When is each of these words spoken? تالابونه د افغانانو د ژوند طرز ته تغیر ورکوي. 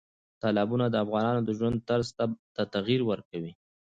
تالابونه 0.41 0.85
د 0.89 0.95
افغانانو 1.05 1.41
د 1.45 1.49
ژوند 1.57 1.77
طرز 1.89 2.07
ته 2.55 2.63
تغیر 2.73 3.01
ورکوي. 3.09 3.51